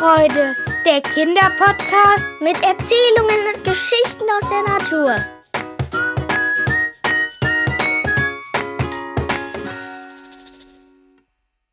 [0.00, 5.16] Lebensfreude, der Kinderpodcast mit Erzählungen und Geschichten aus der Natur.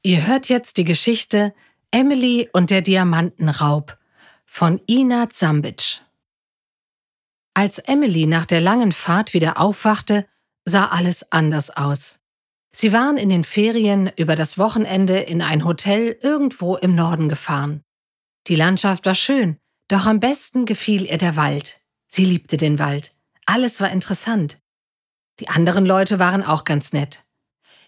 [0.03, 1.53] Ihr hört jetzt die Geschichte
[1.91, 3.97] Emily und der Diamantenraub
[4.45, 6.01] von Ina Zambic.
[7.53, 10.25] Als Emily nach der langen Fahrt wieder aufwachte,
[10.65, 12.19] sah alles anders aus.
[12.71, 17.83] Sie waren in den Ferien über das Wochenende in ein Hotel irgendwo im Norden gefahren.
[18.47, 19.57] Die Landschaft war schön,
[19.89, 21.81] doch am besten gefiel ihr der Wald.
[22.07, 23.11] Sie liebte den Wald.
[23.45, 24.59] Alles war interessant.
[25.39, 27.23] Die anderen Leute waren auch ganz nett.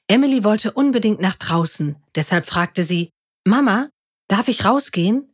[0.08, 3.12] Emily wollte unbedingt nach draußen, deshalb fragte sie,
[3.46, 3.90] Mama,
[4.28, 5.32] darf ich rausgehen?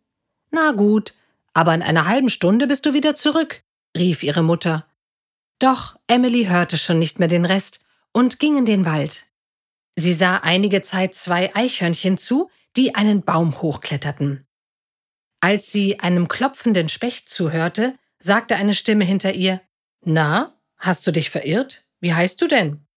[0.51, 1.13] Na gut,
[1.53, 3.61] aber in einer halben Stunde bist du wieder zurück,
[3.97, 4.85] rief ihre Mutter.
[5.59, 9.27] Doch Emily hörte schon nicht mehr den Rest und ging in den Wald.
[9.95, 14.45] Sie sah einige Zeit zwei Eichhörnchen zu, die einen Baum hochkletterten.
[15.45, 19.61] Als sie einem klopfenden Specht zuhörte, sagte eine Stimme hinter ihr
[20.03, 21.85] Na, hast du dich verirrt?
[21.99, 22.87] Wie heißt du denn?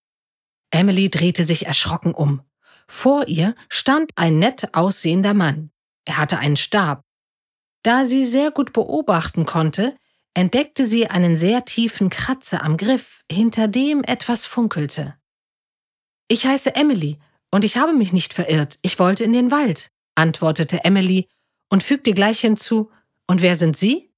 [0.70, 2.40] Emily drehte sich erschrocken um.
[2.86, 5.72] Vor ihr stand ein nett aussehender Mann.
[6.06, 7.04] Er hatte einen Stab.
[7.82, 9.98] Da sie sehr gut beobachten konnte,
[10.32, 15.18] entdeckte sie einen sehr tiefen Kratzer am Griff, hinter dem etwas funkelte.
[16.28, 17.18] Ich heiße Emily
[17.50, 18.78] und ich habe mich nicht verirrt.
[18.80, 21.28] Ich wollte in den Wald, antwortete Emily
[21.68, 22.90] und fügte gleich hinzu,
[23.26, 24.10] und wer sind Sie?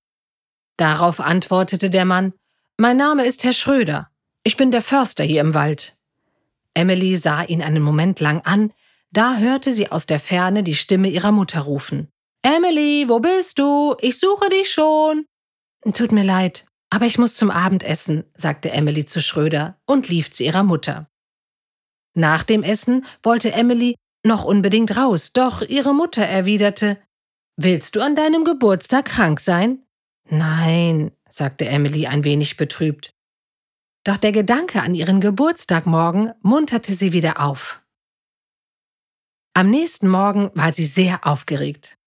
[0.76, 2.32] Darauf antwortete der Mann,
[2.78, 4.10] Mein Name ist Herr Schröder.
[4.44, 5.96] Ich bin der Förster hier im Wald.
[6.74, 8.72] Emily sah ihn einen Moment lang an,
[9.10, 12.08] da hörte sie aus der Ferne die Stimme ihrer Mutter rufen.
[12.42, 13.96] Emily, wo bist du?
[14.00, 15.26] Ich suche dich schon.
[15.92, 20.44] Tut mir leid, aber ich muss zum Abendessen, sagte Emily zu Schröder und lief zu
[20.44, 21.10] ihrer Mutter.
[22.14, 26.98] Nach dem Essen wollte Emily noch unbedingt raus, doch ihre Mutter erwiderte
[27.62, 29.84] Willst du an deinem Geburtstag krank sein?
[30.30, 33.12] Nein, sagte Emily ein wenig betrübt.
[34.02, 37.82] Doch der Gedanke an ihren Geburtstag morgen munterte sie wieder auf.
[39.52, 41.98] Am nächsten Morgen war sie sehr aufgeregt.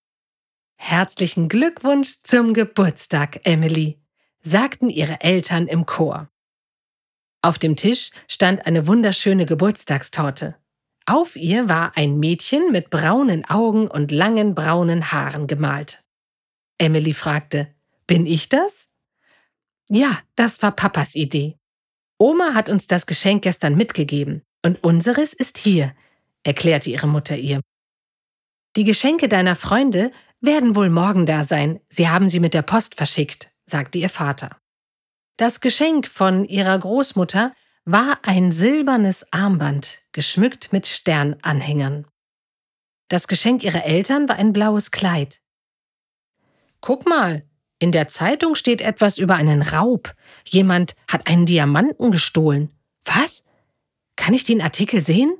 [0.75, 4.01] Herzlichen Glückwunsch zum Geburtstag, Emily,
[4.41, 6.31] sagten ihre Eltern im Chor.
[7.43, 10.57] Auf dem Tisch stand eine wunderschöne Geburtstagstorte.
[11.05, 16.03] Auf ihr war ein Mädchen mit braunen Augen und langen braunen Haaren gemalt.
[16.77, 17.73] Emily fragte,
[18.07, 18.87] bin ich das?
[19.89, 21.57] Ja, das war Papas Idee.
[22.17, 25.93] Oma hat uns das Geschenk gestern mitgegeben und unseres ist hier,
[26.43, 27.61] erklärte ihre Mutter ihr.
[28.75, 31.79] Die Geschenke deiner Freunde werden wohl morgen da sein.
[31.89, 34.57] Sie haben sie mit der Post verschickt, sagte ihr Vater.
[35.37, 37.53] Das Geschenk von ihrer Großmutter
[37.85, 42.07] war ein silbernes Armband, geschmückt mit Sternanhängern.
[43.09, 45.41] Das Geschenk ihrer Eltern war ein blaues Kleid.
[46.81, 47.43] Guck mal,
[47.79, 50.15] in der Zeitung steht etwas über einen Raub.
[50.45, 52.69] Jemand hat einen Diamanten gestohlen.
[53.03, 53.49] Was?
[54.15, 55.35] Kann ich den Artikel sehen?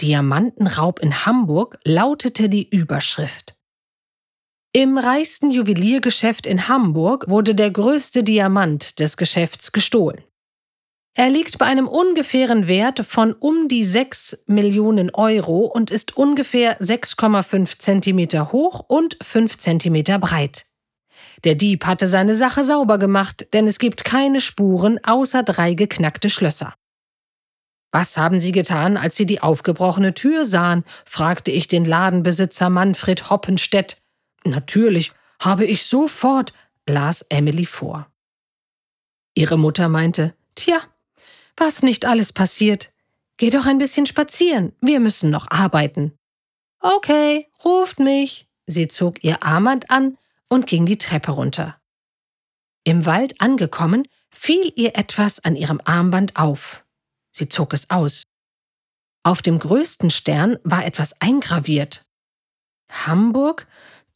[0.00, 3.56] Diamantenraub in Hamburg lautete die Überschrift.
[4.72, 10.24] Im reichsten Juweliergeschäft in Hamburg wurde der größte Diamant des Geschäfts gestohlen.
[11.16, 16.80] Er liegt bei einem ungefähren Wert von um die 6 Millionen Euro und ist ungefähr
[16.80, 20.66] 6,5 Zentimeter hoch und 5 Zentimeter breit.
[21.44, 26.30] Der Dieb hatte seine Sache sauber gemacht, denn es gibt keine Spuren außer drei geknackte
[26.30, 26.74] Schlösser.
[27.92, 30.84] Was haben Sie getan, als Sie die aufgebrochene Tür sahen?
[31.04, 33.98] fragte ich den Ladenbesitzer Manfred Hoppenstedt,
[34.44, 36.52] Natürlich habe ich sofort,
[36.86, 38.10] las Emily vor.
[39.34, 40.80] Ihre Mutter meinte, Tja,
[41.56, 42.92] was nicht alles passiert.
[43.36, 46.16] Geh doch ein bisschen spazieren, wir müssen noch arbeiten.
[46.80, 48.46] Okay, ruft mich.
[48.66, 50.16] Sie zog ihr Armband an
[50.48, 51.78] und ging die Treppe runter.
[52.84, 56.84] Im Wald angekommen, fiel ihr etwas an ihrem Armband auf.
[57.32, 58.22] Sie zog es aus.
[59.22, 62.04] Auf dem größten Stern war etwas eingraviert.
[62.90, 63.66] Hamburg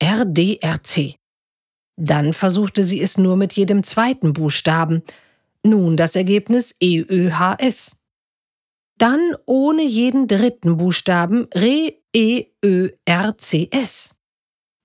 [0.02, 1.16] RDRC.
[1.98, 5.04] Dann versuchte sie es nur mit jedem zweiten Buchstaben.
[5.64, 7.98] Nun das Ergebnis EÖHS.
[8.98, 12.56] Dann ohne jeden dritten Buchstaben RE-E-Ö-R-C-S.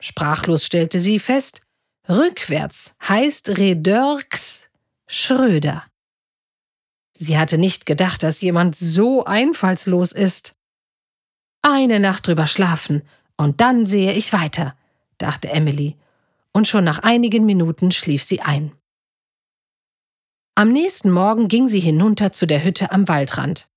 [0.01, 1.67] Sprachlos stellte sie fest,
[2.09, 4.66] rückwärts heißt Redörks
[5.07, 5.85] Schröder.
[7.15, 10.59] Sie hatte nicht gedacht, dass jemand so einfallslos ist.
[11.63, 13.03] Eine Nacht drüber schlafen,
[13.37, 14.77] und dann sehe ich weiter,
[15.19, 15.97] dachte Emily,
[16.53, 18.73] und schon nach einigen Minuten schlief sie ein.
[20.55, 23.71] Am nächsten Morgen ging sie hinunter zu der Hütte am Waldrand.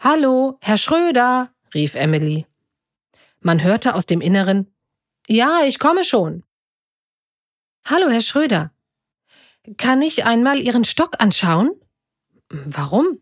[0.00, 2.46] Hallo, Herr Schröder, rief Emily.
[3.40, 4.72] Man hörte aus dem Inneren
[5.26, 6.44] Ja, ich komme schon.
[7.84, 8.72] Hallo, Herr Schröder.
[9.76, 11.70] Kann ich einmal Ihren Stock anschauen?
[12.48, 13.20] Warum?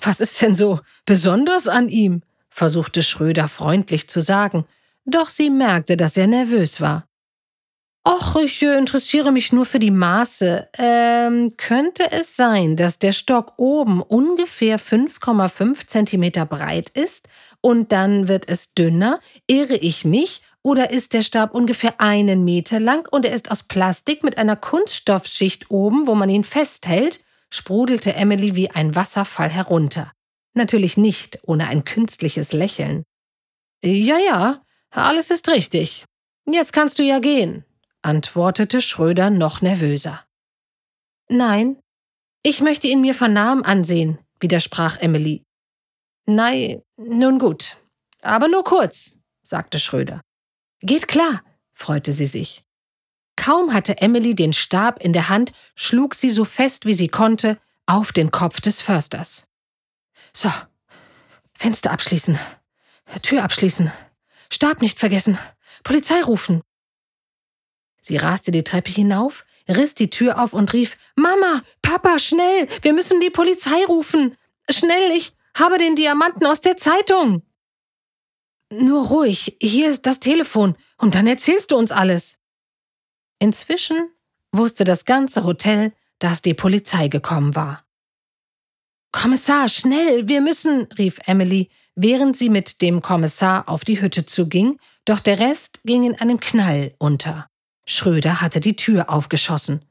[0.00, 2.22] Was ist denn so besonders an ihm?
[2.50, 4.66] versuchte Schröder freundlich zu sagen,
[5.04, 7.08] doch sie merkte, dass er nervös war.
[8.06, 10.68] Och, ich äh, interessiere mich nur für die Maße.
[10.78, 17.28] Ähm, könnte es sein, dass der Stock oben ungefähr 5,5 Zentimeter breit ist
[17.60, 19.20] und dann wird es dünner?
[19.46, 20.42] Irre ich mich?
[20.62, 24.56] Oder ist der Stab ungefähr einen Meter lang und er ist aus Plastik mit einer
[24.56, 27.24] Kunststoffschicht oben, wo man ihn festhält?
[27.50, 30.12] sprudelte Emily wie ein Wasserfall herunter.
[30.54, 33.04] Natürlich nicht ohne ein künstliches Lächeln.
[33.82, 36.04] Ja, ja, alles ist richtig.
[36.46, 37.64] Jetzt kannst du ja gehen,
[38.02, 40.24] antwortete Schröder noch nervöser.
[41.28, 41.78] Nein,
[42.42, 45.44] ich möchte ihn mir von Namen ansehen, widersprach Emily.
[46.26, 47.78] Nein, nun gut,
[48.22, 50.20] aber nur kurz, sagte Schröder.
[50.80, 51.42] Geht klar,
[51.72, 52.64] freute sie sich.
[53.36, 57.58] Kaum hatte Emily den Stab in der Hand, schlug sie so fest wie sie konnte
[57.86, 59.44] auf den Kopf des Försters.
[60.32, 60.50] So,
[61.54, 62.38] Fenster abschließen,
[63.22, 63.92] Tür abschließen,
[64.50, 65.38] Stab nicht vergessen,
[65.84, 66.62] Polizei rufen.
[68.00, 72.92] Sie raste die Treppe hinauf, riss die Tür auf und rief Mama, Papa, schnell, wir
[72.92, 74.36] müssen die Polizei rufen.
[74.68, 77.42] Schnell, ich habe den Diamanten aus der Zeitung.
[78.70, 82.40] Nur ruhig, hier ist das Telefon, und dann erzählst du uns alles.
[83.38, 84.10] Inzwischen
[84.52, 87.84] wusste das ganze Hotel, dass die Polizei gekommen war.
[89.12, 94.78] Kommissar, schnell, wir müssen, rief Emily, während sie mit dem Kommissar auf die Hütte zuging,
[95.04, 97.48] doch der Rest ging in einem Knall unter.
[97.86, 99.82] Schröder hatte die Tür aufgeschossen.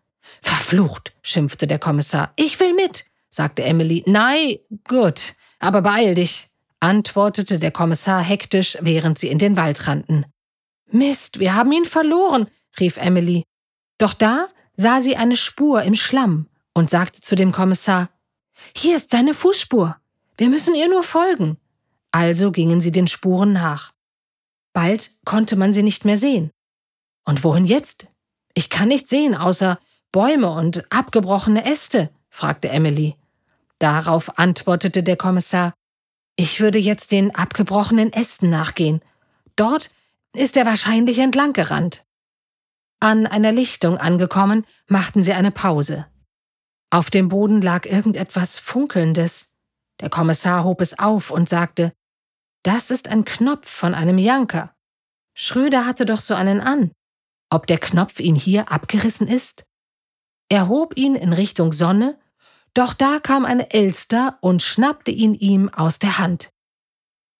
[0.42, 2.32] Verflucht, schimpfte der Kommissar.
[2.36, 4.04] Ich will mit, sagte Emily.
[4.06, 6.50] Nein, gut, aber beeil dich,
[6.80, 10.26] antwortete der Kommissar hektisch, während sie in den Wald rannten.
[10.92, 12.48] Mist, wir haben ihn verloren,
[12.80, 13.44] rief Emily.
[13.98, 18.10] Doch da sah sie eine Spur im Schlamm und sagte zu dem Kommissar
[18.76, 19.98] Hier ist seine Fußspur.
[20.38, 21.58] Wir müssen ihr nur folgen.
[22.12, 23.94] Also gingen sie den Spuren nach.
[24.74, 26.52] Bald konnte man sie nicht mehr sehen.
[27.26, 28.08] Und wohin jetzt?
[28.54, 29.80] Ich kann nicht sehen, außer
[30.12, 33.16] Bäume und abgebrochene Äste, fragte Emily.
[33.80, 35.74] Darauf antwortete der Kommissar
[36.36, 39.02] Ich würde jetzt den abgebrochenen Ästen nachgehen.
[39.56, 39.90] Dort
[40.36, 42.06] ist er wahrscheinlich entlang gerannt.
[43.00, 46.08] An einer Lichtung angekommen, machten sie eine Pause.
[46.90, 49.56] Auf dem Boden lag irgendetwas Funkelndes.
[50.00, 51.94] Der Kommissar hob es auf und sagte,
[52.64, 54.76] das ist ein Knopf von einem Janker.
[55.36, 56.92] Schröder hatte doch so einen an.
[57.50, 59.66] Ob der Knopf ihm hier abgerissen ist?
[60.50, 62.20] Er hob ihn in Richtung Sonne,
[62.78, 66.52] doch da kam eine Elster und schnappte ihn ihm aus der Hand.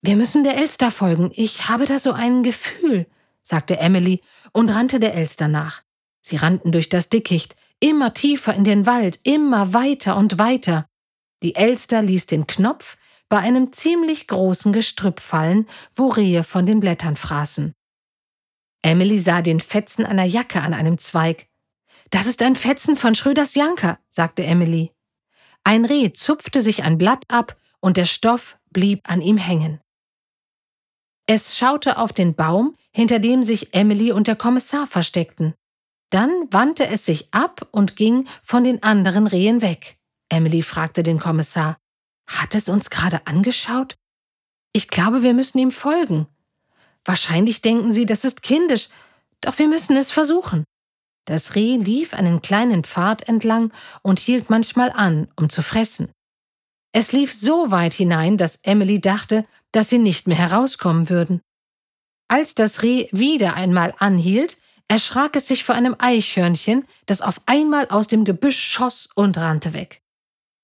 [0.02, 3.06] Wir müssen der Elster folgen, ich habe da so ein Gefühl,
[3.44, 5.84] sagte Emily und rannte der Elster nach.
[6.22, 10.88] Sie rannten durch das Dickicht, immer tiefer in den Wald, immer weiter und weiter.
[11.44, 12.98] Die Elster ließ den Knopf
[13.30, 17.74] bei einem ziemlich großen Gestrüpp fallen, wo Rehe von den Blättern fraßen.
[18.82, 21.48] Emily sah den Fetzen einer Jacke an einem Zweig.
[22.10, 24.97] Das ist ein Fetzen von Schröders Janker, sagte Emily.
[25.68, 29.82] Ein Reh zupfte sich ein Blatt ab und der Stoff blieb an ihm hängen.
[31.26, 35.56] Es schaute auf den Baum, hinter dem sich Emily und der Kommissar versteckten.
[36.10, 39.98] Dann wandte es sich ab und ging von den anderen Rehen weg.
[40.30, 41.76] Emily fragte den Kommissar,
[42.28, 43.98] hat es uns gerade angeschaut?
[44.72, 46.28] Ich glaube, wir müssen ihm folgen.
[47.04, 48.88] Wahrscheinlich denken sie, das ist kindisch,
[49.42, 50.64] doch wir müssen es versuchen.
[51.28, 56.10] Das Reh lief einen kleinen Pfad entlang und hielt manchmal an, um zu fressen.
[56.94, 61.42] Es lief so weit hinein, dass Emily dachte, dass sie nicht mehr herauskommen würden.
[62.30, 64.58] Als das Reh wieder einmal anhielt,
[64.88, 69.74] erschrak es sich vor einem Eichhörnchen, das auf einmal aus dem Gebüsch schoss und rannte
[69.74, 70.02] weg.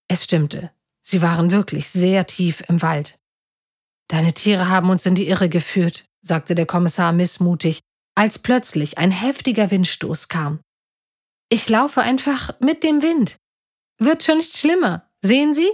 [0.07, 3.19] Es stimmte, sie waren wirklich sehr tief im Wald.
[4.07, 7.81] Deine Tiere haben uns in die Irre geführt, sagte der Kommissar missmutig,
[8.15, 10.59] als plötzlich ein heftiger Windstoß kam.
[11.49, 13.37] Ich laufe einfach mit dem Wind.
[13.99, 15.09] Wird schon nicht schlimmer.
[15.21, 15.69] Sehen Sie?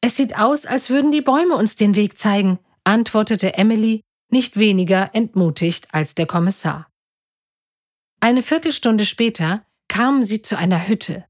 [0.00, 5.14] Es sieht aus, als würden die Bäume uns den Weg zeigen, antwortete Emily, nicht weniger
[5.14, 6.90] entmutigt als der Kommissar.
[8.20, 11.24] Eine Viertelstunde später kamen sie zu einer Hütte.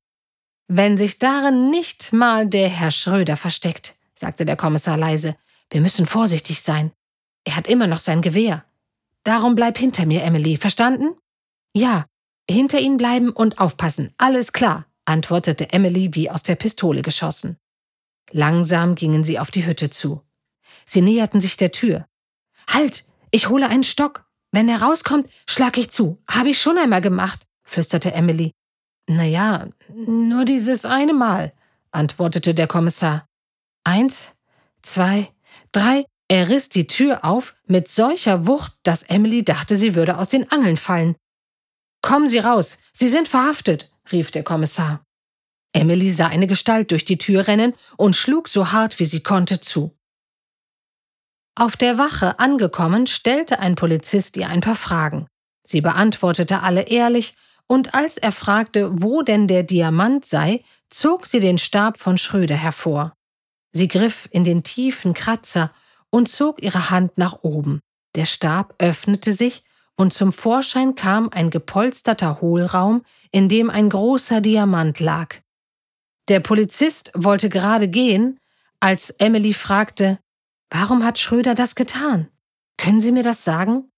[0.69, 5.37] Wenn sich darin nicht mal der Herr Schröder versteckt, sagte der Kommissar leise,
[5.71, 6.93] wir müssen vorsichtig sein.
[7.45, 8.65] Er hat immer noch sein Gewehr.
[9.25, 11.17] Darum bleib hinter mir, Emily, verstanden?
[11.75, 12.07] Ja,
[12.49, 17.59] hinter Ihnen bleiben und aufpassen, alles klar, antwortete Emily wie aus der Pistole geschossen.
[18.31, 20.23] Langsam gingen sie auf die Hütte zu.
[20.87, 22.07] Sie näherten sich der Tür.
[22.69, 24.27] Halt, ich hole einen Stock.
[24.51, 26.23] Wenn er rauskommt, schlag ich zu.
[26.29, 28.53] Habe ich schon einmal gemacht, flüsterte Emily.
[29.07, 31.53] Na ja, nur dieses eine Mal,
[31.91, 33.27] antwortete der Kommissar.
[33.85, 34.33] Eins,
[34.83, 35.29] zwei,
[35.73, 36.05] drei.
[36.29, 40.51] Er riss die Tür auf mit solcher Wucht, dass Emily dachte, sie würde aus den
[40.51, 41.17] Angeln fallen.
[42.03, 45.05] Kommen Sie raus, Sie sind verhaftet, rief der Kommissar.
[45.73, 49.61] Emily sah eine Gestalt durch die Tür rennen und schlug so hart wie sie konnte
[49.61, 49.97] zu.
[51.57, 55.27] Auf der Wache angekommen, stellte ein Polizist ihr ein paar Fragen.
[55.67, 57.35] Sie beantwortete alle ehrlich,
[57.67, 62.57] und als er fragte, wo denn der Diamant sei, zog sie den Stab von Schröder
[62.57, 63.15] hervor.
[63.73, 65.73] Sie griff in den tiefen Kratzer
[66.15, 67.81] und zog ihre Hand nach oben.
[68.15, 69.65] Der Stab öffnete sich
[69.97, 73.03] und zum Vorschein kam ein gepolsterter Hohlraum,
[73.33, 75.41] in dem ein großer Diamant lag.
[76.29, 78.39] Der Polizist wollte gerade gehen,
[78.79, 80.21] als Emily fragte,
[80.71, 82.29] Warum hat Schröder das getan?
[82.77, 83.91] Können Sie mir das sagen?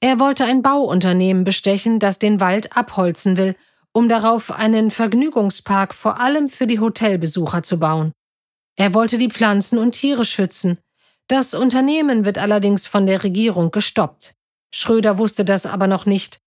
[0.00, 3.56] Er wollte ein Bauunternehmen bestechen, das den Wald abholzen will,
[3.92, 8.12] um darauf einen Vergnügungspark vor allem für die Hotelbesucher zu bauen.
[8.76, 10.76] Er wollte die Pflanzen und Tiere schützen.
[11.28, 14.34] Das Unternehmen wird allerdings von der Regierung gestoppt.
[14.74, 16.38] Schröder wusste das aber noch nicht.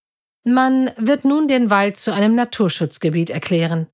[0.43, 3.87] Man wird nun den Wald zu einem Naturschutzgebiet erklären.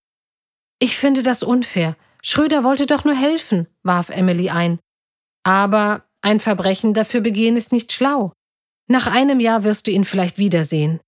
[0.79, 1.95] Ich finde das unfair.
[2.23, 4.79] Schröder wollte doch nur helfen, warf Emily ein.
[5.43, 8.33] Aber ein Verbrechen dafür begehen ist nicht schlau.
[8.87, 10.99] Nach einem Jahr wirst du ihn vielleicht wiedersehen.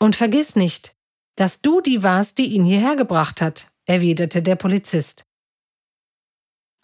[0.00, 0.92] Und vergiss nicht,
[1.36, 5.22] dass du die warst, die ihn hierher gebracht hat, erwiderte der Polizist.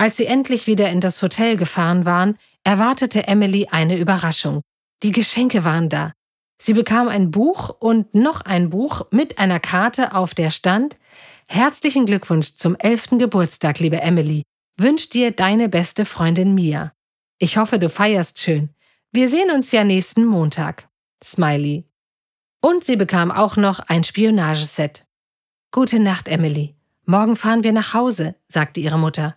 [0.03, 4.63] Als sie endlich wieder in das Hotel gefahren waren, erwartete Emily eine Überraschung.
[5.05, 6.13] Die Geschenke waren da.
[6.61, 10.99] Sie bekam ein Buch und noch ein Buch mit einer Karte, auf der stand
[11.47, 14.43] Herzlichen Glückwunsch zum elften Geburtstag, liebe Emily
[14.77, 16.93] wünscht dir deine beste Freundin Mia.
[17.39, 18.71] Ich hoffe, du feierst schön.
[19.13, 20.89] Wir sehen uns ja nächsten Montag.
[21.23, 21.85] Smiley.
[22.61, 25.07] Und sie bekam auch noch ein Spionageset.
[25.71, 26.75] Gute Nacht, Emily.
[27.05, 29.37] Morgen fahren wir nach Hause, sagte ihre Mutter.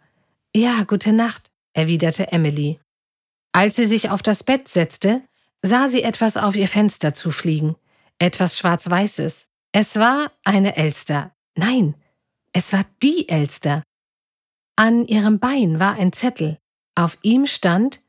[0.55, 2.79] Ja, gute Nacht, erwiderte Emily.
[3.51, 5.21] Als sie sich auf das Bett setzte,
[5.61, 7.75] sah sie etwas auf ihr Fenster zufliegen.
[8.19, 9.49] Etwas Schwarz-Weißes.
[9.73, 11.35] Es war eine Elster.
[11.55, 11.95] Nein,
[12.53, 13.83] es war die Elster.
[14.77, 16.57] An ihrem Bein war ein Zettel.
[16.95, 17.99] Auf ihm stand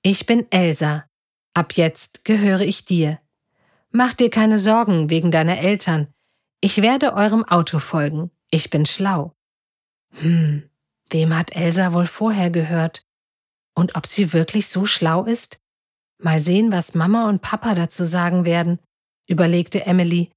[0.00, 1.04] Ich bin Elsa.
[1.52, 3.20] Ab jetzt gehöre ich dir.
[3.90, 6.06] Mach dir keine Sorgen wegen deiner Eltern.
[6.62, 8.30] Ich werde eurem Auto folgen.
[8.50, 9.34] Ich bin schlau.
[10.20, 10.69] Hm,
[11.12, 13.02] wem hat Elsa wohl vorher gehört?
[13.74, 15.58] Und ob sie wirklich so schlau ist?
[16.22, 18.78] Mal sehen, was Mama und Papa dazu sagen werden,
[19.28, 20.30] überlegte Emily.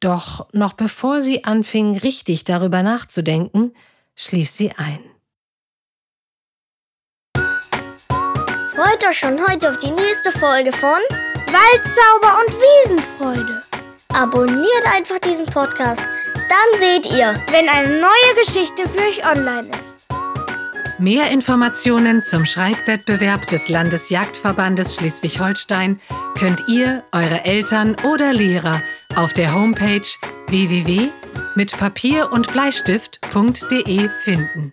[0.00, 3.74] Doch noch bevor sie anfing, richtig darüber nachzudenken,
[4.16, 5.00] schlief sie ein.
[8.74, 10.98] Freut euch schon heute auf die nächste Folge von
[11.52, 13.62] Waldzauber und Wiesenfreude.
[14.14, 16.02] Abonniert einfach diesen Podcast,
[16.52, 19.96] dann seht ihr, wenn eine neue Geschichte für euch online ist.
[20.98, 25.98] Mehr Informationen zum Schreibwettbewerb des Landesjagdverbandes Schleswig-Holstein
[26.38, 28.82] könnt ihr, eure Eltern oder Lehrer
[29.16, 30.06] auf der Homepage
[30.48, 34.70] www.mitpapier und Bleistift.de finden.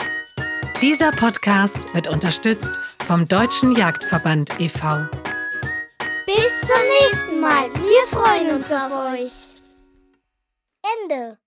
[0.82, 5.08] Dieser Podcast wird unterstützt vom Deutschen Jagdverband e.V.
[6.26, 7.74] Bis zum nächsten Mal.
[7.74, 9.32] Wir freuen uns auf euch.
[11.04, 11.38] Ende.